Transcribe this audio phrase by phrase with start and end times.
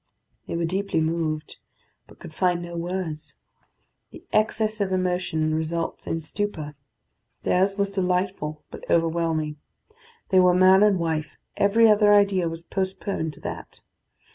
[0.47, 1.57] They were deeply moved,
[2.07, 3.35] but could find no words.
[4.09, 6.73] The excess of emotion results in stupor.
[7.43, 9.57] Theirs was delightful, but overwhelming.
[10.29, 13.81] They were man and wife: every other idea was postponed to that.